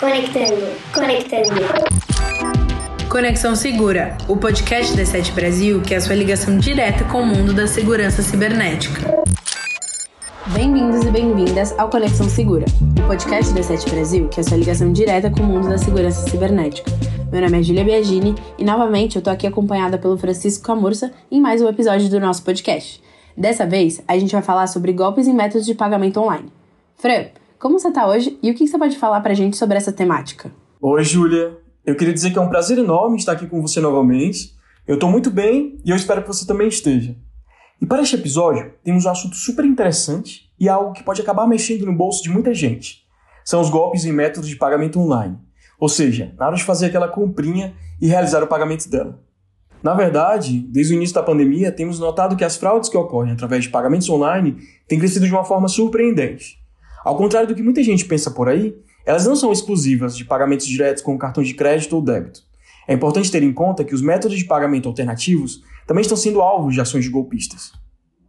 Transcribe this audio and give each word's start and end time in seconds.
Conectando, 0.00 0.66
conectando. 0.94 1.50
Conexão 3.10 3.54
Segura, 3.54 4.16
o 4.26 4.34
podcast 4.34 4.96
da 4.96 5.04
Sete 5.04 5.30
Brasil 5.32 5.82
que 5.82 5.92
é 5.92 5.98
a 5.98 6.00
sua 6.00 6.14
ligação 6.14 6.56
direta 6.56 7.04
com 7.04 7.20
o 7.20 7.26
mundo 7.26 7.52
da 7.52 7.66
segurança 7.66 8.22
cibernética. 8.22 9.22
Bem-vindos 10.54 11.04
e 11.04 11.10
bem-vindas 11.10 11.78
ao 11.78 11.90
Conexão 11.90 12.30
Segura, 12.30 12.64
o 12.98 13.06
podcast 13.06 13.52
da 13.52 13.62
Sete 13.62 13.90
Brasil 13.90 14.26
que 14.30 14.40
é 14.40 14.42
a 14.42 14.44
sua 14.44 14.56
ligação 14.56 14.90
direta 14.90 15.30
com 15.30 15.42
o 15.42 15.46
mundo 15.46 15.68
da 15.68 15.76
segurança 15.76 16.26
cibernética. 16.30 16.90
Meu 17.30 17.42
nome 17.42 17.60
é 17.60 17.62
Julia 17.62 17.84
Biagini 17.84 18.34
e 18.56 18.64
novamente 18.64 19.16
eu 19.16 19.22
tô 19.22 19.28
aqui 19.28 19.46
acompanhada 19.46 19.98
pelo 19.98 20.16
Francisco 20.16 20.64
Camurça 20.64 21.12
em 21.30 21.42
mais 21.42 21.60
um 21.60 21.68
episódio 21.68 22.08
do 22.08 22.18
nosso 22.18 22.42
podcast. 22.42 23.02
Dessa 23.36 23.66
vez, 23.66 24.02
a 24.08 24.16
gente 24.16 24.32
vai 24.32 24.40
falar 24.40 24.66
sobre 24.66 24.94
golpes 24.94 25.26
e 25.26 25.32
métodos 25.34 25.66
de 25.66 25.74
pagamento 25.74 26.18
online. 26.18 26.50
Fran, 26.96 27.26
como 27.60 27.78
você 27.78 27.92
tá 27.92 28.08
hoje 28.08 28.38
e 28.42 28.50
o 28.50 28.54
que 28.54 28.66
você 28.66 28.78
pode 28.78 28.96
falar 28.96 29.20
pra 29.20 29.34
gente 29.34 29.56
sobre 29.58 29.76
essa 29.76 29.92
temática? 29.92 30.50
Oi, 30.80 31.04
Júlia. 31.04 31.58
Eu 31.84 31.94
queria 31.94 32.14
dizer 32.14 32.30
que 32.30 32.38
é 32.38 32.40
um 32.40 32.48
prazer 32.48 32.78
enorme 32.78 33.18
estar 33.18 33.32
aqui 33.32 33.46
com 33.46 33.60
você 33.60 33.80
novamente. 33.80 34.54
Eu 34.88 34.98
tô 34.98 35.08
muito 35.08 35.30
bem 35.30 35.78
e 35.84 35.90
eu 35.90 35.96
espero 35.96 36.22
que 36.22 36.28
você 36.28 36.46
também 36.46 36.68
esteja. 36.68 37.14
E 37.80 37.84
para 37.84 38.00
este 38.00 38.16
episódio, 38.16 38.72
temos 38.82 39.04
um 39.04 39.10
assunto 39.10 39.36
super 39.36 39.64
interessante 39.66 40.50
e 40.58 40.70
algo 40.70 40.94
que 40.94 41.02
pode 41.02 41.20
acabar 41.20 41.46
mexendo 41.46 41.84
no 41.84 41.94
bolso 41.94 42.22
de 42.22 42.30
muita 42.30 42.54
gente. 42.54 43.04
São 43.44 43.60
os 43.60 43.68
golpes 43.68 44.06
e 44.06 44.12
métodos 44.12 44.48
de 44.48 44.56
pagamento 44.56 44.98
online. 44.98 45.36
Ou 45.78 45.88
seja, 45.88 46.34
na 46.38 46.46
hora 46.46 46.56
de 46.56 46.64
fazer 46.64 46.86
aquela 46.86 47.08
comprinha 47.08 47.74
e 48.00 48.06
realizar 48.06 48.42
o 48.42 48.46
pagamento 48.46 48.88
dela. 48.88 49.20
Na 49.82 49.92
verdade, 49.92 50.60
desde 50.60 50.94
o 50.94 50.96
início 50.96 51.14
da 51.14 51.22
pandemia, 51.22 51.70
temos 51.70 51.98
notado 51.98 52.36
que 52.36 52.44
as 52.44 52.56
fraudes 52.56 52.88
que 52.88 52.96
ocorrem 52.96 53.32
através 53.32 53.64
de 53.64 53.70
pagamentos 53.70 54.08
online 54.08 54.56
têm 54.88 54.98
crescido 54.98 55.26
de 55.26 55.32
uma 55.32 55.44
forma 55.44 55.68
surpreendente. 55.68 56.59
Ao 57.04 57.16
contrário 57.16 57.48
do 57.48 57.54
que 57.54 57.62
muita 57.62 57.82
gente 57.82 58.04
pensa 58.04 58.30
por 58.30 58.48
aí, 58.48 58.76
elas 59.06 59.26
não 59.26 59.34
são 59.34 59.52
exclusivas 59.52 60.16
de 60.16 60.24
pagamentos 60.24 60.66
diretos 60.66 61.02
com 61.02 61.16
cartão 61.18 61.42
de 61.42 61.54
crédito 61.54 61.96
ou 61.96 62.02
débito. 62.02 62.42
É 62.86 62.94
importante 62.94 63.30
ter 63.30 63.42
em 63.42 63.52
conta 63.52 63.84
que 63.84 63.94
os 63.94 64.02
métodos 64.02 64.38
de 64.38 64.44
pagamento 64.44 64.88
alternativos 64.88 65.62
também 65.86 66.02
estão 66.02 66.16
sendo 66.16 66.40
alvos 66.40 66.74
de 66.74 66.80
ações 66.80 67.04
de 67.04 67.10
golpistas. 67.10 67.72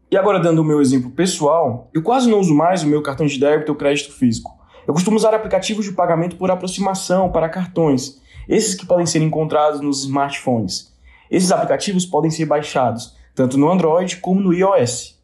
E 0.09 0.17
agora, 0.17 0.39
dando 0.39 0.59
o 0.59 0.65
meu 0.65 0.81
exemplo 0.81 1.09
pessoal, 1.11 1.89
eu 1.93 2.01
quase 2.01 2.29
não 2.29 2.39
uso 2.39 2.53
mais 2.53 2.83
o 2.83 2.87
meu 2.87 3.01
cartão 3.01 3.25
de 3.25 3.39
débito 3.39 3.71
ou 3.71 3.77
crédito 3.77 4.13
físico. 4.13 4.51
Eu 4.87 4.93
costumo 4.93 5.15
usar 5.15 5.33
aplicativos 5.33 5.85
de 5.85 5.93
pagamento 5.93 6.35
por 6.35 6.51
aproximação 6.51 7.31
para 7.31 7.49
cartões, 7.49 8.19
esses 8.47 8.75
que 8.75 8.85
podem 8.85 9.05
ser 9.05 9.21
encontrados 9.21 9.79
nos 9.79 10.03
smartphones. 10.03 10.91
Esses 11.29 11.51
aplicativos 11.51 12.05
podem 12.05 12.29
ser 12.29 12.45
baixados 12.45 13.15
tanto 13.33 13.57
no 13.57 13.71
Android 13.71 14.17
como 14.17 14.41
no 14.41 14.53
iOS. 14.53 15.19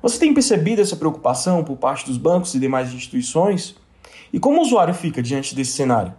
Você 0.03 0.19
tem 0.19 0.35
percebido 0.35 0.83
essa 0.83 0.97
preocupação 0.97 1.63
por 1.63 1.77
parte 1.77 2.07
dos 2.07 2.17
bancos 2.17 2.55
e 2.55 2.59
demais 2.59 2.93
instituições? 2.93 3.77
E 4.33 4.41
como 4.41 4.59
o 4.59 4.63
usuário 4.63 4.95
fica 4.95 5.23
diante 5.23 5.55
desse 5.55 5.73
cenário? 5.73 6.15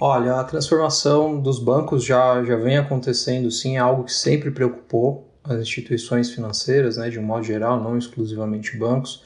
Olha, 0.00 0.36
a 0.36 0.44
transformação 0.44 1.40
dos 1.40 1.58
bancos 1.58 2.04
já, 2.04 2.42
já 2.44 2.56
vem 2.56 2.78
acontecendo 2.78 3.50
sim, 3.50 3.76
é 3.76 3.80
algo 3.80 4.04
que 4.04 4.12
sempre 4.12 4.50
preocupou 4.50 5.28
as 5.44 5.60
instituições 5.60 6.30
financeiras, 6.30 6.96
né, 6.96 7.10
de 7.10 7.18
um 7.18 7.22
modo 7.22 7.44
geral, 7.44 7.80
não 7.80 7.98
exclusivamente 7.98 8.76
bancos 8.76 9.22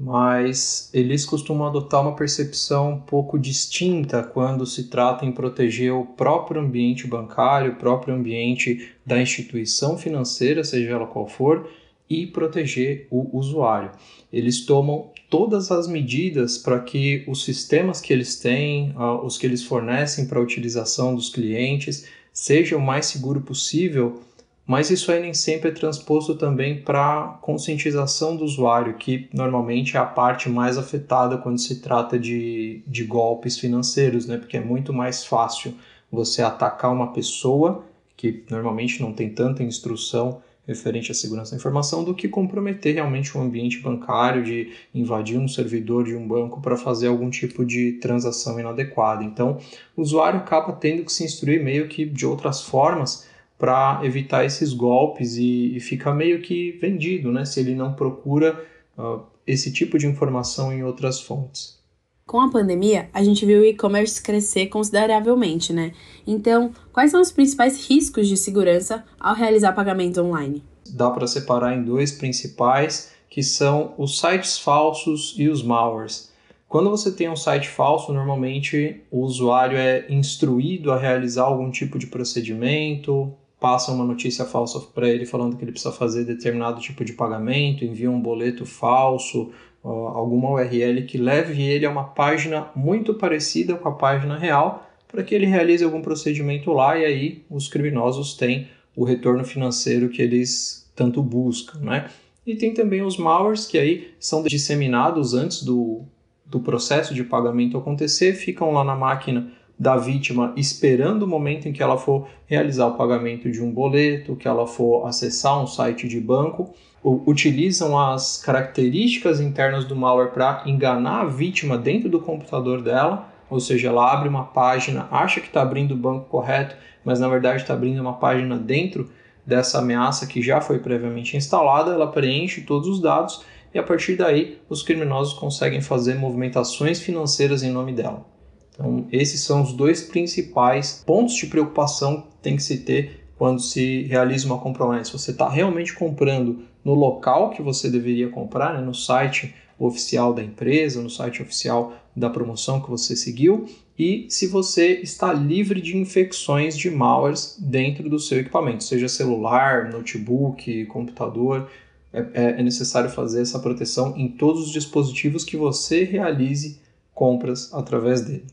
mas 0.00 0.88
eles 0.94 1.26
costumam 1.26 1.66
adotar 1.66 2.00
uma 2.00 2.16
percepção 2.16 2.92
um 2.92 3.00
pouco 3.00 3.38
distinta 3.38 4.22
quando 4.22 4.64
se 4.64 4.84
trata 4.84 5.26
em 5.26 5.32
proteger 5.32 5.92
o 5.92 6.06
próprio 6.06 6.62
ambiente 6.62 7.06
bancário, 7.06 7.72
o 7.72 7.76
próprio 7.76 8.14
ambiente 8.14 8.92
da 9.04 9.20
instituição 9.20 9.98
financeira, 9.98 10.64
seja 10.64 10.92
ela 10.92 11.06
qual 11.06 11.28
for, 11.28 11.68
e 12.08 12.26
proteger 12.26 13.06
o 13.10 13.36
usuário. 13.36 13.90
Eles 14.32 14.64
tomam 14.64 15.10
todas 15.28 15.70
as 15.70 15.86
medidas 15.86 16.56
para 16.56 16.80
que 16.80 17.22
os 17.28 17.44
sistemas 17.44 18.00
que 18.00 18.10
eles 18.10 18.36
têm, 18.36 18.94
os 19.22 19.36
que 19.36 19.46
eles 19.46 19.62
fornecem 19.62 20.26
para 20.26 20.38
a 20.38 20.42
utilização 20.42 21.14
dos 21.14 21.28
clientes, 21.28 22.06
seja 22.32 22.74
o 22.74 22.80
mais 22.80 23.06
seguro 23.06 23.42
possível 23.42 24.22
mas 24.66 24.90
isso 24.90 25.10
aí 25.10 25.20
nem 25.20 25.34
sempre 25.34 25.70
é 25.70 25.72
transposto 25.72 26.34
também 26.34 26.80
para 26.80 27.38
conscientização 27.42 28.36
do 28.36 28.44
usuário, 28.44 28.94
que 28.94 29.28
normalmente 29.32 29.96
é 29.96 30.00
a 30.00 30.04
parte 30.04 30.48
mais 30.48 30.78
afetada 30.78 31.38
quando 31.38 31.58
se 31.58 31.80
trata 31.80 32.18
de, 32.18 32.82
de 32.86 33.04
golpes 33.04 33.58
financeiros, 33.58 34.26
né? 34.26 34.36
porque 34.36 34.56
é 34.56 34.60
muito 34.60 34.92
mais 34.92 35.24
fácil 35.24 35.74
você 36.10 36.42
atacar 36.42 36.92
uma 36.92 37.12
pessoa 37.12 37.84
que 38.16 38.44
normalmente 38.50 39.00
não 39.00 39.12
tem 39.12 39.30
tanta 39.30 39.62
instrução 39.62 40.42
referente 40.66 41.10
à 41.10 41.14
segurança 41.14 41.50
da 41.50 41.56
informação 41.56 42.04
do 42.04 42.14
que 42.14 42.28
comprometer 42.28 42.94
realmente 42.94 43.36
o 43.36 43.40
um 43.40 43.44
ambiente 43.44 43.80
bancário, 43.80 44.44
de 44.44 44.70
invadir 44.94 45.38
um 45.38 45.48
servidor 45.48 46.04
de 46.04 46.14
um 46.14 46.26
banco 46.26 46.60
para 46.60 46.76
fazer 46.76 47.08
algum 47.08 47.28
tipo 47.28 47.64
de 47.64 47.92
transação 47.94 48.60
inadequada. 48.60 49.24
Então, 49.24 49.58
o 49.96 50.02
usuário 50.02 50.38
acaba 50.38 50.72
tendo 50.74 51.04
que 51.04 51.12
se 51.12 51.24
instruir 51.24 51.62
meio 51.62 51.88
que 51.88 52.04
de 52.04 52.24
outras 52.24 52.62
formas 52.62 53.28
para 53.60 54.00
evitar 54.02 54.44
esses 54.46 54.72
golpes 54.72 55.36
e, 55.36 55.76
e, 55.76 55.80
fica 55.80 56.14
meio 56.14 56.40
que 56.40 56.72
vendido, 56.80 57.30
né? 57.30 57.44
Se 57.44 57.60
ele 57.60 57.74
não 57.74 57.92
procura 57.92 58.64
uh, 58.96 59.20
esse 59.46 59.70
tipo 59.70 59.98
de 59.98 60.06
informação 60.06 60.72
em 60.72 60.82
outras 60.82 61.20
fontes. 61.20 61.78
Com 62.26 62.40
a 62.40 62.50
pandemia, 62.50 63.10
a 63.12 63.22
gente 63.22 63.44
viu 63.44 63.60
o 63.60 63.64
e-commerce 63.64 64.22
crescer 64.22 64.68
consideravelmente, 64.68 65.74
né? 65.74 65.92
Então, 66.26 66.72
quais 66.90 67.10
são 67.10 67.20
os 67.20 67.30
principais 67.30 67.86
riscos 67.86 68.26
de 68.28 68.36
segurança 68.36 69.04
ao 69.18 69.34
realizar 69.34 69.74
pagamentos 69.74 70.16
online? 70.16 70.62
Dá 70.88 71.10
para 71.10 71.26
separar 71.26 71.76
em 71.76 71.82
dois 71.82 72.12
principais, 72.12 73.12
que 73.28 73.42
são 73.42 73.94
os 73.98 74.18
sites 74.18 74.58
falsos 74.58 75.34
e 75.36 75.48
os 75.48 75.62
malwares. 75.62 76.30
Quando 76.66 76.88
você 76.88 77.10
tem 77.10 77.28
um 77.28 77.36
site 77.36 77.68
falso, 77.68 78.12
normalmente 78.12 79.02
o 79.10 79.22
usuário 79.22 79.76
é 79.76 80.06
instruído 80.08 80.92
a 80.92 80.98
realizar 80.98 81.42
algum 81.42 81.68
tipo 81.68 81.98
de 81.98 82.06
procedimento, 82.06 83.34
passa 83.60 83.92
uma 83.92 84.04
notícia 84.04 84.46
falsa 84.46 84.80
para 84.80 85.08
ele 85.08 85.26
falando 85.26 85.56
que 85.56 85.62
ele 85.62 85.70
precisa 85.70 85.92
fazer 85.92 86.24
determinado 86.24 86.80
tipo 86.80 87.04
de 87.04 87.12
pagamento, 87.12 87.84
envia 87.84 88.10
um 88.10 88.20
boleto 88.20 88.64
falso, 88.64 89.52
alguma 89.84 90.50
URL 90.50 91.04
que 91.06 91.18
leve 91.18 91.62
ele 91.62 91.86
a 91.86 91.90
uma 91.90 92.04
página 92.04 92.68
muito 92.74 93.14
parecida 93.14 93.76
com 93.76 93.88
a 93.88 93.92
página 93.92 94.38
real 94.38 94.86
para 95.06 95.22
que 95.22 95.34
ele 95.34 95.46
realize 95.46 95.84
algum 95.84 96.00
procedimento 96.00 96.72
lá 96.72 96.98
e 96.98 97.04
aí 97.04 97.44
os 97.50 97.68
criminosos 97.68 98.34
têm 98.34 98.68
o 98.96 99.04
retorno 99.04 99.44
financeiro 99.44 100.08
que 100.08 100.22
eles 100.22 100.90
tanto 100.94 101.22
buscam, 101.22 101.78
né? 101.80 102.10
E 102.46 102.54
tem 102.54 102.72
também 102.72 103.02
os 103.02 103.16
malwares 103.16 103.66
que 103.66 103.78
aí 103.78 104.12
são 104.18 104.42
disseminados 104.42 105.34
antes 105.34 105.62
do, 105.62 106.02
do 106.46 106.60
processo 106.60 107.14
de 107.14 107.24
pagamento 107.24 107.76
acontecer, 107.76 108.34
ficam 108.34 108.72
lá 108.72 108.82
na 108.82 108.94
máquina 108.94 109.52
da 109.80 109.96
vítima 109.96 110.52
esperando 110.58 111.22
o 111.22 111.26
momento 111.26 111.66
em 111.66 111.72
que 111.72 111.82
ela 111.82 111.96
for 111.96 112.28
realizar 112.44 112.86
o 112.86 112.96
pagamento 112.98 113.50
de 113.50 113.62
um 113.62 113.72
boleto, 113.72 114.36
que 114.36 114.46
ela 114.46 114.66
for 114.66 115.06
acessar 115.06 115.58
um 115.58 115.66
site 115.66 116.06
de 116.06 116.20
banco, 116.20 116.74
utilizam 117.02 117.98
as 117.98 118.36
características 118.36 119.40
internas 119.40 119.86
do 119.86 119.96
malware 119.96 120.32
para 120.32 120.64
enganar 120.66 121.22
a 121.22 121.24
vítima 121.24 121.78
dentro 121.78 122.10
do 122.10 122.20
computador 122.20 122.82
dela, 122.82 123.32
ou 123.48 123.58
seja, 123.58 123.88
ela 123.88 124.12
abre 124.12 124.28
uma 124.28 124.44
página, 124.44 125.08
acha 125.10 125.40
que 125.40 125.46
está 125.46 125.62
abrindo 125.62 125.92
o 125.92 125.96
banco 125.96 126.26
correto, 126.26 126.76
mas 127.02 127.18
na 127.18 127.28
verdade 127.28 127.62
está 127.62 127.72
abrindo 127.72 128.00
uma 128.00 128.18
página 128.18 128.58
dentro 128.58 129.08
dessa 129.46 129.78
ameaça 129.78 130.26
que 130.26 130.42
já 130.42 130.60
foi 130.60 130.78
previamente 130.78 131.38
instalada, 131.38 131.92
ela 131.92 132.12
preenche 132.12 132.60
todos 132.60 132.86
os 132.86 133.00
dados 133.00 133.42
e 133.72 133.78
a 133.78 133.82
partir 133.82 134.16
daí 134.16 134.58
os 134.68 134.82
criminosos 134.82 135.32
conseguem 135.32 135.80
fazer 135.80 136.16
movimentações 136.16 137.00
financeiras 137.00 137.62
em 137.62 137.70
nome 137.70 137.94
dela. 137.94 138.39
Então, 138.80 139.06
esses 139.12 139.42
são 139.42 139.60
os 139.60 139.74
dois 139.74 140.02
principais 140.02 141.04
pontos 141.04 141.34
de 141.34 141.46
preocupação 141.46 142.22
que 142.22 142.36
tem 142.40 142.56
que 142.56 142.62
se 142.62 142.78
ter 142.78 143.26
quando 143.36 143.60
se 143.60 144.04
realiza 144.04 144.46
uma 144.46 144.58
compra 144.58 144.86
online. 144.86 145.04
Se 145.04 145.12
você 145.12 145.32
está 145.32 145.50
realmente 145.50 145.92
comprando 145.94 146.62
no 146.82 146.94
local 146.94 147.50
que 147.50 147.60
você 147.60 147.90
deveria 147.90 148.30
comprar, 148.30 148.72
né, 148.72 148.80
no 148.80 148.94
site 148.94 149.54
oficial 149.78 150.32
da 150.32 150.42
empresa, 150.42 151.02
no 151.02 151.10
site 151.10 151.42
oficial 151.42 151.92
da 152.16 152.30
promoção 152.30 152.80
que 152.80 152.88
você 152.88 153.14
seguiu, 153.14 153.66
e 153.98 154.26
se 154.30 154.46
você 154.46 154.94
está 155.02 155.30
livre 155.30 155.78
de 155.82 155.98
infecções 155.98 156.76
de 156.76 156.90
malwares 156.90 157.58
dentro 157.60 158.08
do 158.08 158.18
seu 158.18 158.40
equipamento, 158.40 158.82
seja 158.82 159.08
celular, 159.08 159.90
notebook, 159.92 160.86
computador. 160.86 161.70
É, 162.12 162.18
é, 162.18 162.44
é 162.58 162.62
necessário 162.62 163.08
fazer 163.08 163.42
essa 163.42 163.58
proteção 163.58 164.16
em 164.16 164.26
todos 164.26 164.64
os 164.64 164.72
dispositivos 164.72 165.44
que 165.44 165.56
você 165.56 166.02
realize 166.02 166.80
compras 167.14 167.72
através 167.72 168.22
dele. 168.22 168.46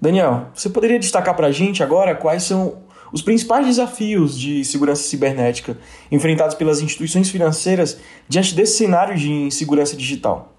Daniel, 0.00 0.48
você 0.54 0.70
poderia 0.70 0.98
destacar 0.98 1.34
para 1.34 1.48
a 1.48 1.52
gente 1.52 1.82
agora 1.82 2.14
quais 2.14 2.44
são 2.44 2.82
os 3.12 3.20
principais 3.20 3.66
desafios 3.66 4.38
de 4.38 4.64
segurança 4.64 5.02
cibernética 5.02 5.76
enfrentados 6.10 6.54
pelas 6.54 6.80
instituições 6.80 7.30
financeiras 7.30 7.98
diante 8.28 8.54
desse 8.54 8.78
cenário 8.78 9.16
de 9.16 9.30
insegurança 9.30 9.96
digital? 9.96 10.54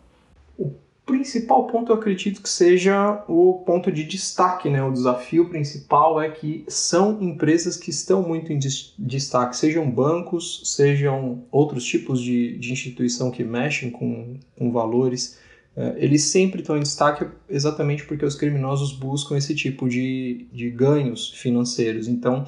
O 0.58 0.74
principal 1.06 1.68
ponto 1.68 1.92
eu 1.92 1.96
acredito 1.96 2.42
que 2.42 2.50
seja 2.50 3.24
o 3.30 3.64
ponto 3.66 3.90
de 3.92 4.04
destaque, 4.04 4.70
né? 4.70 4.84
O 4.84 4.92
desafio 4.92 5.48
principal 5.48 6.22
é 6.22 6.30
que 6.30 6.66
são 6.68 7.18
empresas 7.22 7.78
que 7.78 7.92
estão 7.92 8.22
muito 8.22 8.52
em 8.52 8.60
destaque, 8.98 9.56
sejam 9.56 9.90
bancos, 9.90 10.62
sejam 10.66 11.44
outros 11.50 11.86
tipos 11.86 12.22
de, 12.22 12.58
de 12.58 12.74
instituição 12.74 13.32
que 13.32 13.44
mexem 13.44 13.90
com, 13.90 14.36
com 14.58 14.72
valores 14.72 15.40
eles 15.98 16.24
sempre 16.26 16.62
estão 16.62 16.76
em 16.76 16.82
destaque 16.82 17.26
exatamente 17.50 18.06
porque 18.06 18.26
os 18.26 18.36
criminosos 18.36 18.92
buscam 18.92 19.38
esse 19.38 19.56
tipo 19.56 19.88
de, 19.88 20.48
de 20.52 20.70
ganhos 20.70 21.30
financeiros. 21.30 22.08
Então, 22.08 22.46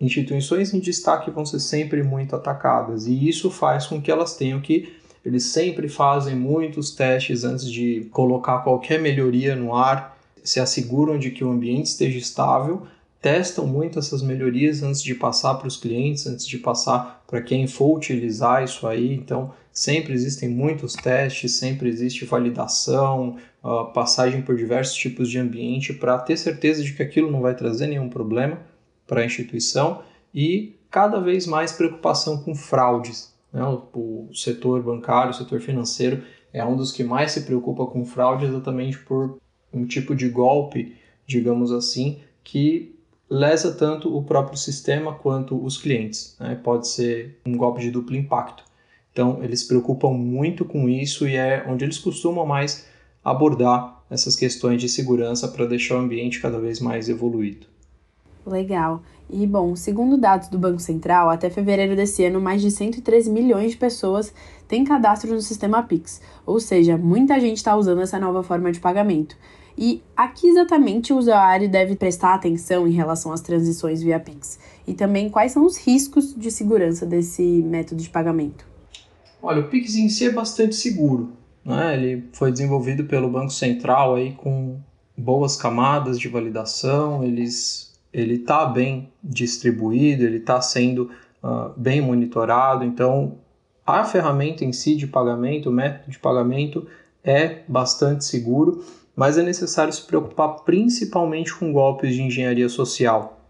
instituições 0.00 0.72
em 0.72 0.80
destaque 0.80 1.30
vão 1.30 1.44
ser 1.44 1.60
sempre 1.60 2.02
muito 2.02 2.34
atacadas 2.34 3.06
e 3.06 3.28
isso 3.28 3.50
faz 3.50 3.86
com 3.86 4.00
que 4.00 4.10
elas 4.10 4.36
tenham 4.36 4.60
que 4.60 4.96
eles 5.24 5.42
sempre 5.44 5.88
fazem 5.88 6.36
muitos 6.36 6.92
testes 6.92 7.42
antes 7.42 7.70
de 7.70 8.08
colocar 8.12 8.58
qualquer 8.60 9.00
melhoria 9.00 9.56
no 9.56 9.74
ar, 9.74 10.16
se 10.44 10.60
asseguram 10.60 11.18
de 11.18 11.32
que 11.32 11.42
o 11.42 11.50
ambiente 11.50 11.86
esteja 11.86 12.16
estável, 12.16 12.86
testam 13.20 13.66
muito 13.66 13.98
essas 13.98 14.22
melhorias 14.22 14.84
antes 14.84 15.02
de 15.02 15.16
passar 15.16 15.54
para 15.54 15.66
os 15.66 15.76
clientes, 15.76 16.28
antes 16.28 16.46
de 16.46 16.58
passar 16.58 17.24
para 17.26 17.42
quem 17.42 17.66
for 17.66 17.96
utilizar 17.96 18.62
isso 18.62 18.86
aí. 18.86 19.12
Então, 19.12 19.52
Sempre 19.76 20.14
existem 20.14 20.48
muitos 20.48 20.94
testes, 20.94 21.58
sempre 21.58 21.90
existe 21.90 22.24
validação, 22.24 23.36
uh, 23.62 23.92
passagem 23.92 24.40
por 24.40 24.56
diversos 24.56 24.96
tipos 24.96 25.28
de 25.28 25.38
ambiente 25.38 25.92
para 25.92 26.18
ter 26.18 26.38
certeza 26.38 26.82
de 26.82 26.94
que 26.94 27.02
aquilo 27.02 27.30
não 27.30 27.42
vai 27.42 27.54
trazer 27.54 27.86
nenhum 27.86 28.08
problema 28.08 28.58
para 29.06 29.20
a 29.20 29.26
instituição 29.26 30.02
e 30.34 30.74
cada 30.90 31.20
vez 31.20 31.46
mais 31.46 31.72
preocupação 31.72 32.42
com 32.42 32.54
fraudes. 32.54 33.34
Né? 33.52 33.62
O, 33.62 34.28
o 34.30 34.34
setor 34.34 34.82
bancário, 34.82 35.32
o 35.32 35.34
setor 35.34 35.60
financeiro 35.60 36.22
é 36.54 36.64
um 36.64 36.74
dos 36.74 36.90
que 36.90 37.04
mais 37.04 37.32
se 37.32 37.42
preocupa 37.42 37.84
com 37.84 38.02
fraude 38.02 38.46
exatamente 38.46 38.98
por 39.00 39.36
um 39.70 39.84
tipo 39.84 40.16
de 40.16 40.30
golpe, 40.30 40.96
digamos 41.26 41.70
assim, 41.70 42.20
que 42.42 42.96
lesa 43.28 43.74
tanto 43.74 44.16
o 44.16 44.24
próprio 44.24 44.56
sistema 44.56 45.12
quanto 45.12 45.62
os 45.62 45.76
clientes. 45.76 46.34
Né? 46.40 46.58
Pode 46.64 46.88
ser 46.88 47.38
um 47.44 47.54
golpe 47.58 47.82
de 47.82 47.90
duplo 47.90 48.16
impacto. 48.16 48.64
Então, 49.16 49.42
eles 49.42 49.60
se 49.60 49.68
preocupam 49.68 50.10
muito 50.10 50.62
com 50.62 50.90
isso 50.90 51.26
e 51.26 51.36
é 51.36 51.64
onde 51.66 51.86
eles 51.86 51.96
costumam 51.96 52.44
mais 52.44 52.84
abordar 53.24 54.04
essas 54.10 54.36
questões 54.36 54.78
de 54.78 54.90
segurança 54.90 55.48
para 55.48 55.64
deixar 55.64 55.94
o 55.94 56.00
ambiente 56.00 56.38
cada 56.38 56.60
vez 56.60 56.80
mais 56.80 57.08
evoluído. 57.08 57.66
Legal. 58.46 59.02
E 59.30 59.46
bom, 59.46 59.74
segundo 59.74 60.18
dados 60.18 60.48
do 60.48 60.58
Banco 60.58 60.80
Central, 60.80 61.30
até 61.30 61.48
fevereiro 61.48 61.96
desse 61.96 62.26
ano, 62.26 62.42
mais 62.42 62.60
de 62.60 62.70
113 62.70 63.30
milhões 63.30 63.70
de 63.70 63.78
pessoas 63.78 64.34
têm 64.68 64.84
cadastro 64.84 65.32
no 65.32 65.40
sistema 65.40 65.82
Pix, 65.82 66.20
ou 66.44 66.60
seja, 66.60 66.98
muita 66.98 67.40
gente 67.40 67.56
está 67.56 67.74
usando 67.74 68.02
essa 68.02 68.18
nova 68.18 68.42
forma 68.42 68.70
de 68.70 68.80
pagamento. 68.80 69.34
E 69.78 70.02
aqui 70.14 70.46
exatamente 70.46 71.14
o 71.14 71.16
usuário 71.16 71.70
deve 71.70 71.96
prestar 71.96 72.34
atenção 72.34 72.86
em 72.86 72.92
relação 72.92 73.32
às 73.32 73.40
transições 73.40 74.02
via 74.02 74.20
Pix? 74.20 74.58
E 74.86 74.92
também 74.92 75.30
quais 75.30 75.52
são 75.52 75.64
os 75.64 75.78
riscos 75.78 76.34
de 76.34 76.50
segurança 76.50 77.06
desse 77.06 77.42
método 77.62 78.02
de 78.02 78.10
pagamento? 78.10 78.75
Olha, 79.46 79.60
o 79.60 79.68
Pix 79.68 79.94
em 79.94 80.08
si 80.08 80.26
é 80.26 80.32
bastante 80.32 80.74
seguro. 80.74 81.30
Né? 81.64 81.94
Ele 81.94 82.28
foi 82.32 82.50
desenvolvido 82.50 83.04
pelo 83.04 83.30
Banco 83.30 83.52
Central 83.52 84.16
aí 84.16 84.32
com 84.32 84.80
boas 85.16 85.54
camadas 85.54 86.18
de 86.18 86.26
validação, 86.26 87.22
eles, 87.22 87.96
ele 88.12 88.34
está 88.34 88.66
bem 88.66 89.08
distribuído, 89.22 90.24
ele 90.24 90.38
está 90.38 90.60
sendo 90.60 91.12
uh, 91.44 91.72
bem 91.76 92.00
monitorado, 92.00 92.84
então 92.84 93.38
a 93.86 94.04
ferramenta 94.04 94.64
em 94.64 94.72
si 94.72 94.96
de 94.96 95.06
pagamento, 95.06 95.70
o 95.70 95.72
método 95.72 96.10
de 96.10 96.18
pagamento 96.18 96.84
é 97.22 97.60
bastante 97.68 98.24
seguro, 98.24 98.84
mas 99.14 99.38
é 99.38 99.44
necessário 99.44 99.92
se 99.92 100.02
preocupar 100.02 100.64
principalmente 100.64 101.54
com 101.54 101.72
golpes 101.72 102.16
de 102.16 102.22
engenharia 102.22 102.68
social. 102.68 103.46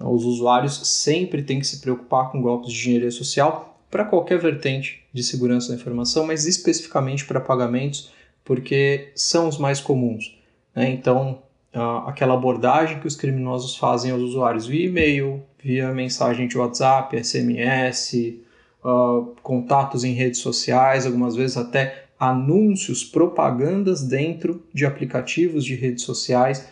Os 0.00 0.24
usuários 0.24 0.88
sempre 0.88 1.42
têm 1.42 1.60
que 1.60 1.66
se 1.66 1.82
preocupar 1.82 2.32
com 2.32 2.40
golpes 2.40 2.72
de 2.72 2.80
engenharia 2.80 3.10
social 3.10 3.73
para 3.94 4.04
qualquer 4.04 4.40
vertente 4.40 5.04
de 5.12 5.22
segurança 5.22 5.68
da 5.68 5.76
informação, 5.76 6.26
mas 6.26 6.46
especificamente 6.46 7.24
para 7.24 7.40
pagamentos, 7.40 8.10
porque 8.44 9.12
são 9.14 9.48
os 9.48 9.56
mais 9.56 9.80
comuns. 9.80 10.36
Né? 10.74 10.90
Então, 10.90 11.44
aquela 12.04 12.34
abordagem 12.34 12.98
que 12.98 13.06
os 13.06 13.14
criminosos 13.14 13.76
fazem 13.76 14.10
aos 14.10 14.20
usuários 14.20 14.66
via 14.66 14.86
e-mail, 14.86 15.44
via 15.62 15.92
mensagem 15.92 16.48
de 16.48 16.58
WhatsApp, 16.58 17.16
SMS, 17.22 18.40
uh, 18.84 19.32
contatos 19.44 20.02
em 20.02 20.12
redes 20.12 20.40
sociais, 20.40 21.06
algumas 21.06 21.36
vezes 21.36 21.56
até 21.56 22.06
anúncios, 22.18 23.04
propagandas 23.04 24.02
dentro 24.02 24.60
de 24.74 24.84
aplicativos 24.84 25.64
de 25.64 25.76
redes 25.76 26.02
sociais, 26.02 26.68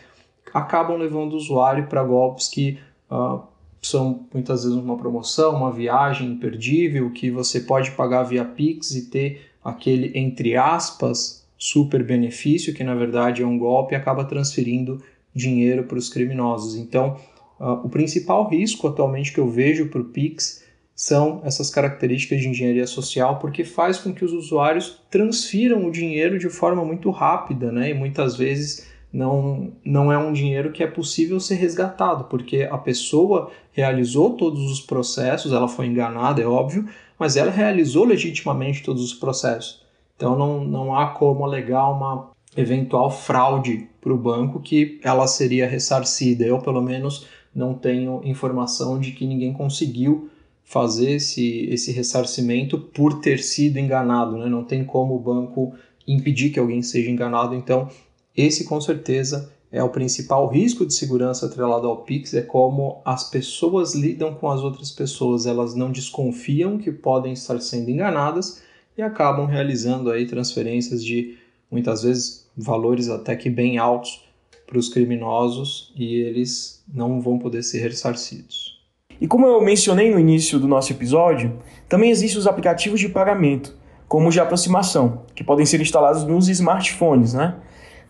acabam 0.53 0.97
levando 0.97 1.31
o 1.31 1.37
usuário 1.37 1.87
para 1.87 2.03
golpes 2.03 2.49
que 2.49 2.79
uh, 3.09 3.43
são 3.87 4.27
muitas 4.33 4.63
vezes 4.63 4.77
uma 4.77 4.97
promoção, 4.97 5.55
uma 5.55 5.71
viagem 5.71 6.31
imperdível 6.31 7.11
que 7.11 7.29
você 7.29 7.59
pode 7.59 7.91
pagar 7.91 8.23
via 8.23 8.45
Pix 8.45 8.91
e 8.91 9.09
ter 9.09 9.41
aquele, 9.63 10.17
entre 10.17 10.55
aspas, 10.55 11.45
super 11.57 12.03
benefício, 12.03 12.73
que 12.73 12.83
na 12.83 12.95
verdade 12.95 13.41
é 13.41 13.45
um 13.45 13.57
golpe 13.57 13.93
e 13.93 13.97
acaba 13.97 14.25
transferindo 14.25 15.01
dinheiro 15.33 15.83
para 15.83 15.97
os 15.97 16.09
criminosos. 16.09 16.75
Então, 16.75 17.17
uh, 17.59 17.85
o 17.85 17.89
principal 17.89 18.47
risco 18.49 18.87
atualmente 18.87 19.31
que 19.31 19.39
eu 19.39 19.49
vejo 19.49 19.89
para 19.89 20.01
o 20.01 20.05
Pix 20.05 20.63
são 20.95 21.41
essas 21.43 21.69
características 21.69 22.41
de 22.41 22.47
engenharia 22.47 22.85
social, 22.85 23.39
porque 23.39 23.63
faz 23.63 23.97
com 23.97 24.13
que 24.13 24.23
os 24.23 24.31
usuários 24.31 25.01
transfiram 25.09 25.87
o 25.87 25.91
dinheiro 25.91 26.37
de 26.37 26.49
forma 26.49 26.85
muito 26.85 27.09
rápida, 27.09 27.71
né? 27.71 27.89
E 27.89 27.93
muitas 27.93 28.37
vezes 28.37 28.92
não, 29.13 29.71
não 29.85 30.11
é 30.11 30.17
um 30.17 30.33
dinheiro 30.33 30.71
que 30.71 30.81
é 30.81 30.87
possível 30.87 31.39
ser 31.39 31.55
resgatado, 31.55 32.23
porque 32.23 32.67
a 32.69 32.77
pessoa 32.79 33.51
realizou 33.71 34.31
todos 34.31 34.71
os 34.71 34.81
processos, 34.81 35.53
ela 35.53 35.67
foi 35.67 35.85
enganada, 35.85 36.41
é 36.41 36.47
óbvio, 36.47 36.89
mas 37.19 37.37
ela 37.37 37.51
realizou 37.51 38.05
legitimamente 38.05 38.81
todos 38.81 39.03
os 39.03 39.13
processos. 39.13 39.83
Então 40.15 40.35
não, 40.35 40.63
não 40.63 40.95
há 40.95 41.07
como 41.07 41.45
alegar 41.45 41.89
uma 41.89 42.31
eventual 42.57 43.11
fraude 43.11 43.87
para 44.01 44.13
o 44.13 44.17
banco 44.17 44.59
que 44.59 44.99
ela 45.03 45.27
seria 45.27 45.67
ressarcida. 45.67 46.43
Eu, 46.43 46.59
pelo 46.59 46.81
menos, 46.81 47.27
não 47.53 47.73
tenho 47.73 48.19
informação 48.23 48.99
de 48.99 49.11
que 49.11 49.25
ninguém 49.25 49.53
conseguiu 49.53 50.29
fazer 50.63 51.11
esse, 51.11 51.67
esse 51.69 51.91
ressarcimento 51.91 52.77
por 52.79 53.21
ter 53.21 53.39
sido 53.39 53.77
enganado. 53.77 54.37
Né? 54.37 54.47
Não 54.47 54.63
tem 54.63 54.83
como 54.83 55.15
o 55.15 55.19
banco 55.19 55.73
impedir 56.07 56.49
que 56.49 56.59
alguém 56.59 56.81
seja 56.81 57.09
enganado. 57.09 57.55
Então, 57.55 57.89
esse 58.35 58.65
com 58.65 58.79
certeza 58.81 59.51
é 59.71 59.83
o 59.83 59.89
principal 59.89 60.47
risco 60.47 60.85
de 60.85 60.93
segurança 60.93 61.47
atrelado 61.47 61.87
ao 61.87 62.03
Pix, 62.03 62.33
é 62.35 62.41
como 62.41 63.01
as 63.03 63.29
pessoas 63.29 63.95
lidam 63.95 64.35
com 64.35 64.51
as 64.51 64.61
outras 64.61 64.91
pessoas. 64.91 65.47
Elas 65.47 65.73
não 65.73 65.91
desconfiam 65.91 66.77
que 66.77 66.91
podem 66.91 67.33
estar 67.33 67.59
sendo 67.59 67.89
enganadas 67.89 68.61
e 68.95 69.01
acabam 69.01 69.47
realizando 69.47 70.11
aí 70.11 70.27
transferências 70.27 71.03
de 71.03 71.37
muitas 71.71 72.03
vezes 72.03 72.47
valores 72.55 73.09
até 73.09 73.35
que 73.35 73.49
bem 73.49 73.79
altos 73.79 74.23
para 74.67 74.77
os 74.77 74.89
criminosos 74.89 75.91
e 75.95 76.17
eles 76.17 76.83
não 76.93 77.19
vão 77.19 77.39
poder 77.39 77.63
ser 77.63 77.79
ressarcidos. 77.79 78.79
E 79.19 79.27
como 79.27 79.47
eu 79.47 79.61
mencionei 79.61 80.11
no 80.11 80.19
início 80.19 80.59
do 80.59 80.67
nosso 80.67 80.91
episódio, 80.91 81.59
também 81.89 82.11
existem 82.11 82.39
os 82.39 82.45
aplicativos 82.45 82.99
de 82.99 83.09
pagamento, 83.09 83.75
como 84.07 84.27
os 84.27 84.33
de 84.33 84.39
aproximação, 84.39 85.23
que 85.33 85.43
podem 85.43 85.65
ser 85.65 85.81
instalados 85.81 86.23
nos 86.23 86.47
smartphones, 86.47 87.33
né? 87.33 87.55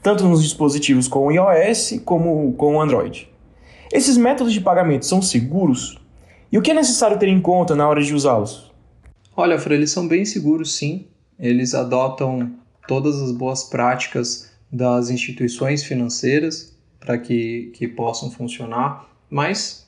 Tanto 0.03 0.25
nos 0.25 0.43
dispositivos 0.43 1.07
com 1.07 1.31
iOS 1.31 2.01
como 2.03 2.53
com 2.53 2.81
Android. 2.81 3.29
Esses 3.91 4.17
métodos 4.17 4.51
de 4.51 4.59
pagamento 4.59 5.05
são 5.05 5.21
seguros? 5.21 5.97
E 6.51 6.57
o 6.57 6.61
que 6.61 6.71
é 6.71 6.73
necessário 6.73 7.17
ter 7.17 7.29
em 7.29 7.39
conta 7.39 7.73
na 7.73 7.87
hora 7.87 8.03
de 8.03 8.13
usá-los? 8.13 8.71
Olha, 9.35 9.57
Fran, 9.57 9.75
eles 9.75 9.91
são 9.91 10.07
bem 10.07 10.25
seguros 10.25 10.75
sim. 10.75 11.07
Eles 11.39 11.73
adotam 11.73 12.51
todas 12.87 13.21
as 13.21 13.31
boas 13.31 13.63
práticas 13.63 14.51
das 14.71 15.09
instituições 15.09 15.83
financeiras 15.83 16.75
para 16.99 17.17
que, 17.17 17.71
que 17.73 17.87
possam 17.87 18.29
funcionar, 18.29 19.07
mas 19.29 19.83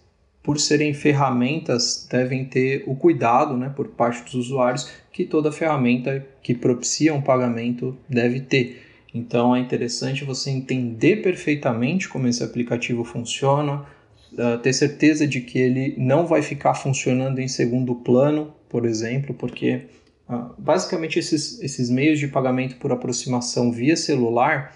por 0.45 0.59
serem 0.59 0.93
ferramentas, 0.93 2.07
devem 2.09 2.45
ter 2.45 2.83
o 2.85 2.95
cuidado 2.95 3.57
né, 3.57 3.73
por 3.75 3.87
parte 3.87 4.23
dos 4.23 4.35
usuários 4.35 4.87
que 5.11 5.25
toda 5.25 5.51
ferramenta 5.51 6.23
que 6.43 6.53
propicia 6.53 7.15
um 7.15 7.21
pagamento 7.21 7.97
deve 8.07 8.41
ter. 8.41 8.84
Então 9.15 9.55
é 9.55 9.59
interessante 9.61 10.25
você 10.25 10.49
entender 10.49 11.21
perfeitamente 11.23 12.09
como 12.09 12.27
esse 12.27 12.43
aplicativo 12.43 13.05
funciona, 13.05 13.85
uh, 14.33 14.57
ter 14.61 14.73
certeza 14.73 15.25
de 15.25 15.39
que 15.39 15.57
ele 15.57 15.95
não 15.97 16.27
vai 16.27 16.41
ficar 16.41 16.73
funcionando 16.73 17.39
em 17.39 17.47
segundo 17.47 17.95
plano, 17.95 18.53
por 18.67 18.85
exemplo, 18.85 19.33
porque 19.33 19.83
uh, 20.27 20.53
basicamente 20.57 21.17
esses, 21.17 21.61
esses 21.61 21.89
meios 21.89 22.19
de 22.19 22.27
pagamento 22.27 22.75
por 22.75 22.91
aproximação 22.91 23.71
via 23.71 23.95
celular 23.95 24.75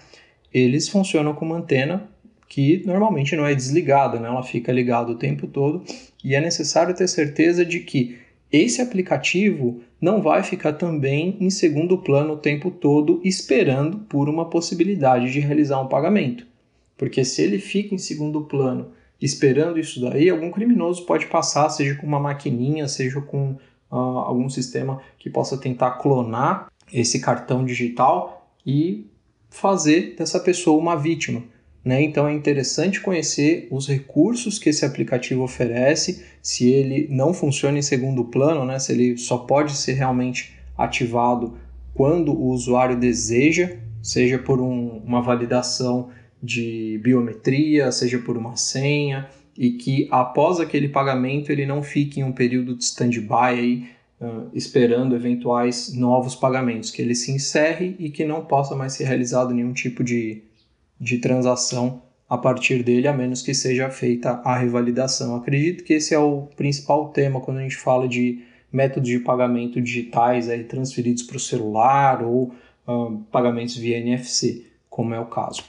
eles 0.52 0.88
funcionam 0.88 1.34
com 1.34 1.44
uma 1.44 1.58
antena 1.58 2.08
que 2.48 2.82
normalmente 2.86 3.36
não 3.36 3.44
é 3.44 3.54
desligada, 3.54 4.18
né? 4.18 4.26
ela 4.26 4.42
fica 4.42 4.72
ligada 4.72 5.12
o 5.12 5.16
tempo 5.16 5.46
todo 5.46 5.84
e 6.24 6.34
é 6.34 6.40
necessário 6.40 6.94
ter 6.94 7.06
certeza 7.06 7.62
de 7.62 7.80
que 7.80 8.16
esse 8.52 8.82
aplicativo 8.82 9.80
não 10.00 10.20
vai 10.20 10.42
ficar 10.42 10.72
também 10.72 11.36
em 11.40 11.50
segundo 11.50 11.98
plano 11.98 12.34
o 12.34 12.38
tempo 12.38 12.70
todo 12.70 13.20
esperando 13.22 13.98
por 13.98 14.28
uma 14.28 14.48
possibilidade 14.48 15.30
de 15.30 15.40
realizar 15.40 15.80
um 15.80 15.88
pagamento. 15.88 16.46
Porque 16.96 17.24
se 17.24 17.42
ele 17.42 17.58
fica 17.58 17.94
em 17.94 17.98
segundo 17.98 18.42
plano 18.42 18.92
esperando 19.20 19.78
isso 19.78 20.00
daí, 20.00 20.30
algum 20.30 20.50
criminoso 20.50 21.04
pode 21.04 21.26
passar, 21.26 21.68
seja 21.68 21.94
com 21.94 22.06
uma 22.06 22.18
maquininha, 22.18 22.88
seja 22.88 23.20
com 23.20 23.52
uh, 23.90 23.96
algum 23.96 24.48
sistema 24.48 25.00
que 25.18 25.28
possa 25.30 25.58
tentar 25.58 25.92
clonar 25.92 26.72
esse 26.92 27.20
cartão 27.20 27.64
digital 27.64 28.50
e 28.66 29.06
fazer 29.48 30.14
dessa 30.16 30.40
pessoa 30.40 30.80
uma 30.80 30.96
vítima. 30.96 31.42
Né? 31.84 32.02
Então 32.02 32.28
é 32.28 32.32
interessante 32.32 33.00
conhecer 33.00 33.66
os 33.70 33.88
recursos 33.88 34.58
que 34.58 34.68
esse 34.68 34.84
aplicativo 34.84 35.42
oferece, 35.42 36.24
se 36.42 36.70
ele 36.70 37.08
não 37.10 37.32
funciona 37.32 37.78
em 37.78 37.82
segundo 37.82 38.24
plano, 38.24 38.64
né? 38.64 38.78
se 38.78 38.92
ele 38.92 39.16
só 39.16 39.38
pode 39.38 39.76
ser 39.76 39.94
realmente 39.94 40.54
ativado 40.76 41.56
quando 41.94 42.32
o 42.32 42.48
usuário 42.48 42.98
deseja, 42.98 43.76
seja 44.02 44.38
por 44.38 44.60
um, 44.60 44.98
uma 45.04 45.22
validação 45.22 46.10
de 46.42 46.98
biometria, 47.02 47.90
seja 47.92 48.18
por 48.18 48.36
uma 48.36 48.56
senha, 48.56 49.28
e 49.56 49.72
que 49.72 50.08
após 50.10 50.60
aquele 50.60 50.88
pagamento 50.88 51.50
ele 51.50 51.66
não 51.66 51.82
fique 51.82 52.20
em 52.20 52.24
um 52.24 52.32
período 52.32 52.74
de 52.74 52.84
stand-by 52.84 53.86
uh, 54.20 54.48
esperando 54.54 55.14
eventuais 55.14 55.92
novos 55.94 56.34
pagamentos, 56.34 56.90
que 56.90 57.02
ele 57.02 57.14
se 57.14 57.30
encerre 57.32 57.96
e 57.98 58.10
que 58.10 58.24
não 58.24 58.44
possa 58.44 58.74
mais 58.74 58.94
ser 58.94 59.04
realizado 59.04 59.52
nenhum 59.52 59.72
tipo 59.72 60.02
de, 60.02 60.42
de 61.00 61.18
transação 61.18 62.02
a 62.28 62.38
partir 62.38 62.84
dele, 62.84 63.08
a 63.08 63.12
menos 63.12 63.42
que 63.42 63.54
seja 63.54 63.90
feita 63.90 64.40
a 64.44 64.56
revalidação. 64.56 65.34
Acredito 65.34 65.82
que 65.82 65.94
esse 65.94 66.14
é 66.14 66.18
o 66.18 66.42
principal 66.56 67.08
tema 67.08 67.40
quando 67.40 67.58
a 67.58 67.62
gente 67.62 67.76
fala 67.76 68.06
de 68.06 68.44
métodos 68.72 69.08
de 69.08 69.18
pagamento 69.18 69.80
digitais 69.80 70.48
aí, 70.48 70.62
transferidos 70.62 71.24
para 71.24 71.36
o 71.36 71.40
celular 71.40 72.22
ou 72.22 72.52
uh, 72.86 73.18
pagamentos 73.32 73.76
via 73.76 73.98
NFC, 73.98 74.66
como 74.88 75.12
é 75.12 75.18
o 75.18 75.26
caso. 75.26 75.64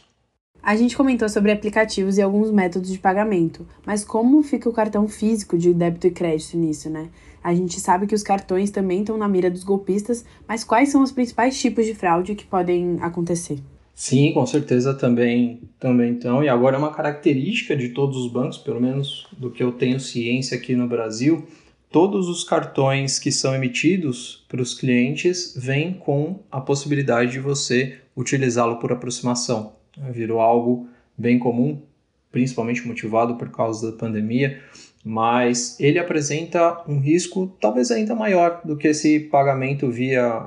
A 0.62 0.76
gente 0.76 0.96
comentou 0.96 1.28
sobre 1.28 1.52
aplicativos 1.52 2.20
e 2.20 2.22
alguns 2.22 2.52
métodos 2.52 2.92
de 2.92 3.00
pagamento, 3.00 3.68
mas 3.84 4.06
como 4.06 4.44
fica 4.44 4.70
o 4.70 4.74
cartão 4.74 5.08
físico 5.08 5.58
de 5.58 5.74
débito 5.74 6.06
e 6.06 6.12
crédito 6.12 6.56
nisso, 6.56 6.88
né? 6.88 7.10
A 7.44 7.56
gente 7.56 7.80
sabe 7.80 8.06
que 8.06 8.14
os 8.14 8.22
cartões 8.22 8.70
também 8.70 9.00
estão 9.00 9.18
na 9.18 9.28
mira 9.28 9.50
dos 9.50 9.64
golpistas, 9.64 10.24
mas 10.48 10.64
quais 10.64 10.90
são 10.90 11.02
os 11.02 11.12
principais 11.12 11.60
tipos 11.60 11.88
de 11.88 11.96
fraude 11.96 12.36
que 12.36 12.46
podem 12.46 13.00
acontecer? 13.02 13.58
Sim, 14.02 14.34
com 14.34 14.44
certeza 14.48 14.96
também, 14.96 15.62
também 15.80 16.14
estão. 16.14 16.44
E 16.44 16.50
agora 16.50 16.76
é 16.76 16.80
uma 16.80 16.92
característica 16.92 17.76
de 17.76 17.90
todos 17.90 18.18
os 18.18 18.32
bancos, 18.32 18.58
pelo 18.58 18.82
menos 18.82 19.28
do 19.38 19.52
que 19.52 19.62
eu 19.62 19.72
tenho 19.74 20.00
ciência 20.00 20.58
aqui 20.58 20.76
no 20.76 20.88
Brasil, 20.88 21.46
todos 21.92 22.28
os 22.28 22.44
cartões 22.44 23.20
que 23.20 23.32
são 23.32 23.54
emitidos 23.54 24.44
para 24.50 24.60
os 24.60 24.74
clientes 24.74 25.54
vêm 25.56 25.94
com 25.94 26.40
a 26.52 26.60
possibilidade 26.60 27.34
de 27.34 27.40
você 27.40 28.00
utilizá-lo 28.18 28.78
por 28.78 28.92
aproximação. 28.92 29.74
Virou 30.12 30.42
algo 30.42 30.88
bem 31.16 31.38
comum, 31.38 31.80
principalmente 32.32 32.88
motivado 32.88 33.36
por 33.36 33.52
causa 33.52 33.92
da 33.92 33.98
pandemia 34.00 34.60
mas 35.04 35.80
ele 35.80 35.98
apresenta 35.98 36.84
um 36.88 37.00
risco 37.00 37.48
talvez 37.60 37.92
ainda 37.92 38.14
maior 38.14 38.62
do 38.64 38.78
que 38.78 38.88
esse 38.88 39.20
pagamento 39.20 39.90
via, 39.90 40.46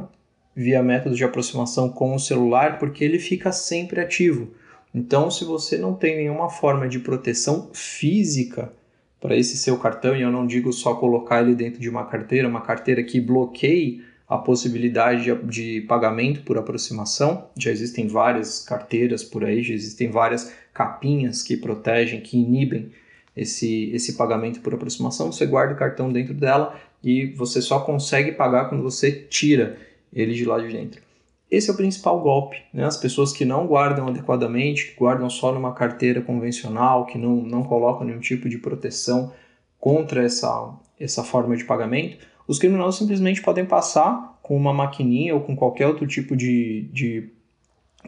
via 0.55 0.83
método 0.83 1.17
de 1.17 1.25
aproximação 1.25 1.89
com 1.89 2.15
o 2.15 2.21
celular, 2.21 2.79
porque 2.79 3.05
ele 3.05 3.19
fica 3.19 3.53
sempre 3.53 4.01
ativo. 4.01 4.53
Então, 4.95 5.31
se 5.31 5.45
você 5.45 5.77
não 5.77 5.95
tem 5.95 6.17
nenhuma 6.17 6.49
forma 6.49 6.89
de 6.89 7.01
proteção 7.01 7.71
física 7.73 8.73
para 9.21 9.37
esse 9.37 9.57
seu 9.57 9.77
cartão, 9.79 10.15
e 10.15 10.23
eu 10.23 10.31
não 10.31 10.47
digo 10.47 10.73
só 10.73 10.95
colocar 10.95 11.43
ele 11.43 11.55
dentro 11.55 11.81
de 11.81 11.89
uma 11.89 12.05
carteira, 12.05 12.47
uma 12.47 12.61
carteira 12.61 13.03
que 13.03 13.21
bloqueie 13.21 14.05
a 14.29 14.39
possibilidade 14.39 15.25
de, 15.25 15.35
de 15.45 15.81
pagamento 15.87 16.43
por 16.43 16.57
aproximação, 16.57 17.49
já 17.57 17.71
existem 17.71 18.07
várias 18.07 18.61
carteiras 18.61 19.23
por 19.23 19.45
aí, 19.45 19.63
já 19.63 19.75
existem 19.75 20.11
várias 20.11 20.53
capinhas 20.73 21.43
que 21.43 21.57
protegem, 21.57 22.21
que 22.21 22.39
inibem 22.39 22.91
esse, 23.37 23.91
esse 23.93 24.15
pagamento 24.15 24.61
por 24.61 24.75
aproximação, 24.75 25.33
você 25.33 25.45
guarda 25.45 25.75
o 25.75 25.77
cartão 25.77 26.13
dentro 26.13 26.35
dela 26.35 26.79
e 27.03 27.27
você 27.27 27.61
só 27.61 27.81
consegue 27.81 28.33
pagar 28.33 28.69
quando 28.69 28.83
você 28.83 29.11
tira 29.13 29.77
ele 30.15 30.35
de 30.35 30.45
lá 30.45 30.59
de 30.59 30.69
dentro. 30.69 31.03
Esse 31.51 31.71
é 31.71 31.73
o 31.73 31.77
principal 31.77 32.21
golpe. 32.21 32.63
Né? 32.73 32.85
As 32.85 32.97
pessoas 32.97 33.33
que 33.33 33.45
não 33.45 33.67
guardam 33.67 34.09
adequadamente, 34.09 34.89
que 34.89 34.97
guardam 34.97 35.29
só 35.29 35.53
numa 35.53 35.73
carteira 35.73 36.21
convencional, 36.21 37.07
que 37.07 37.19
não, 37.19 37.37
não 37.37 37.63
colocam 37.63 38.07
nenhum 38.07 38.21
tipo 38.21 38.49
de 38.49 38.59
proteção 38.59 39.33
contra 39.79 40.25
essa, 40.25 40.75
essa 40.99 41.23
forma 41.23 41.57
de 41.57 41.65
pagamento, 41.65 42.17
os 42.49 42.59
criminosos 42.59 42.97
simplesmente 42.97 43.43
podem 43.43 43.65
passar 43.65 44.39
com 44.43 44.57
uma 44.57 44.73
maquininha 44.73 45.35
ou 45.35 45.41
com 45.41 45.57
qualquer 45.57 45.87
outro 45.87 46.07
tipo 46.07 46.37
de, 46.37 46.89
de 46.93 47.31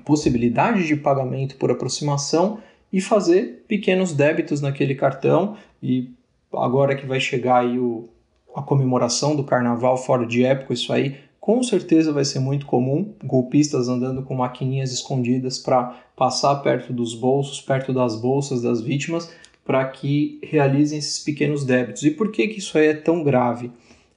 possibilidade 0.04 0.86
de 0.86 0.96
pagamento 0.96 1.56
por 1.56 1.70
aproximação 1.70 2.58
e 2.92 3.00
fazer 3.00 3.64
pequenos 3.66 4.12
débitos 4.12 4.60
naquele 4.60 4.94
cartão. 4.94 5.56
E 5.82 6.10
agora 6.52 6.96
que 6.96 7.06
vai 7.06 7.20
chegar 7.20 7.60
aí 7.60 7.78
o, 7.78 8.08
a 8.54 8.62
comemoração 8.62 9.36
do 9.36 9.44
carnaval 9.44 9.96
fora 9.96 10.26
de 10.26 10.44
época, 10.44 10.74
isso 10.74 10.92
aí 10.92 11.16
com 11.46 11.62
certeza 11.62 12.12
vai 12.12 12.24
ser 12.24 12.40
muito 12.40 12.66
comum. 12.66 13.14
Golpistas 13.22 13.88
andando 13.88 14.20
com 14.24 14.34
maquininhas 14.34 14.90
escondidas 14.90 15.60
para 15.60 15.96
passar 16.16 16.56
perto 16.56 16.92
dos 16.92 17.14
bolsos, 17.14 17.60
perto 17.60 17.92
das 17.92 18.20
bolsas 18.20 18.62
das 18.62 18.80
vítimas, 18.80 19.32
para 19.64 19.84
que 19.84 20.40
realizem 20.42 20.98
esses 20.98 21.20
pequenos 21.20 21.64
débitos. 21.64 22.02
E 22.02 22.10
por 22.10 22.32
que, 22.32 22.48
que 22.48 22.58
isso 22.58 22.76
aí 22.76 22.88
é 22.88 22.94
tão 22.94 23.22
grave? 23.22 23.70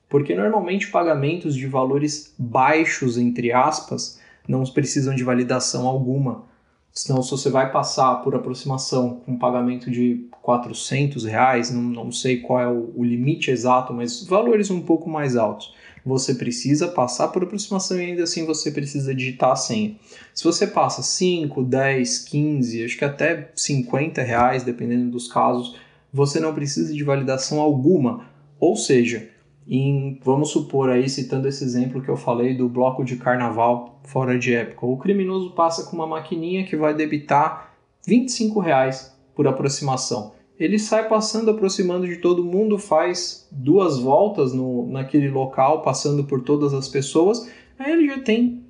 Porque 0.09 0.33
normalmente 0.33 0.89
pagamentos 0.89 1.53
de 1.53 1.67
valores 1.67 2.33
baixos, 2.36 3.15
entre 3.15 3.51
aspas, 3.51 4.19
não 4.48 4.63
precisam 4.63 5.13
de 5.13 5.24
validação 5.24 5.86
alguma. 5.88 6.45
Senão, 6.91 7.21
se 7.21 7.29
você 7.29 7.51
vai 7.51 7.71
passar 7.71 8.24
por 8.24 8.33
aproximação 8.33 9.21
com 9.24 9.33
um 9.33 9.38
pagamento 9.38 9.91
de 9.91 10.27
400 10.41 11.25
reais, 11.25 11.71
não, 11.71 11.83
não 11.83 12.12
sei 12.12 12.38
qual 12.38 12.59
é 12.59 12.67
o, 12.67 12.91
o 12.95 13.03
limite 13.03 13.51
exato, 13.51 13.93
mas 13.93 14.25
valores 14.25 14.71
um 14.71 14.81
pouco 14.81 15.07
mais 15.07 15.36
altos, 15.36 15.75
você 16.06 16.34
precisa 16.34 16.88
passar 16.88 17.29
por 17.29 17.44
aproximação 17.44 18.00
e 18.00 18.06
ainda 18.06 18.24
assim 18.24 18.46
você 18.46 18.72
precisa 18.72 19.13
digitar 19.13 19.51
a 19.51 19.56
senha. 19.56 19.96
Se 20.34 20.44
você 20.44 20.65
passa 20.65 21.01
5, 21.01 21.63
10, 21.63 22.20
15, 22.20 22.86
acho 22.86 22.98
que 22.98 23.06
até 23.06 23.51
50 23.56 24.22
reais, 24.22 24.63
dependendo 24.63 25.12
dos 25.12 25.27
casos, 25.27 25.75
você 26.12 26.39
não 26.39 26.53
precisa 26.53 26.94
de 26.94 27.03
validação 27.03 27.60
alguma. 27.60 28.25
Ou 28.60 28.75
seja, 28.75 29.29
em, 29.68 30.20
vamos 30.24 30.50
supor 30.50 30.89
aí, 30.89 31.08
citando 31.08 31.48
esse 31.48 31.63
exemplo 31.63 32.01
que 32.01 32.10
eu 32.10 32.18
falei 32.18 32.56
do 32.56 32.68
bloco 32.68 33.03
de 33.03 33.18
carnaval 33.18 34.00
fora 34.03 34.38
de 34.38 34.53
época, 34.53 34.86
o 34.86 34.98
criminoso 34.98 35.51
passa 35.51 35.84
com 35.84 35.96
uma 35.96 36.08
maquininha 36.08 36.65
que 36.65 36.75
vai 36.75 36.94
debitar 36.94 37.74
25 38.08 38.60
reais 38.60 39.15
por 39.36 39.48
aproximação. 39.48 40.34
Ele 40.59 40.77
sai 40.77 41.07
passando, 41.07 41.51
aproximando 41.51 42.05
de 42.05 42.17
todo 42.17 42.43
mundo, 42.43 42.77
faz 42.77 43.47
duas 43.49 43.97
voltas 43.97 44.53
no, 44.53 44.87
naquele 44.91 45.29
local, 45.29 45.81
passando 45.81 46.25
por 46.25 46.41
todas 46.41 46.73
as 46.73 46.89
pessoas, 46.89 47.49
aí 47.77 47.93
ele 47.93 48.07
já 48.07 48.19
tem 48.19 48.61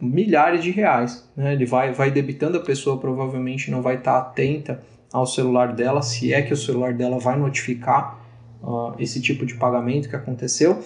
milhares 0.00 0.62
de 0.62 0.70
reais. 0.70 1.26
Né? 1.34 1.54
Ele 1.54 1.64
vai, 1.64 1.92
vai 1.94 2.10
debitando 2.10 2.58
a 2.58 2.60
pessoa, 2.60 2.98
provavelmente 2.98 3.70
não 3.70 3.80
vai 3.80 3.96
estar 3.96 4.18
atenta 4.18 4.82
ao 5.10 5.26
celular 5.26 5.72
dela, 5.72 6.02
se 6.02 6.34
é 6.34 6.42
que 6.42 6.52
o 6.52 6.56
celular 6.56 6.92
dela 6.92 7.18
vai 7.18 7.38
notificar 7.38 8.20
uh, 8.62 8.92
esse 8.98 9.20
tipo 9.22 9.46
de 9.46 9.54
pagamento 9.54 10.10
que 10.10 10.16
aconteceu, 10.16 10.78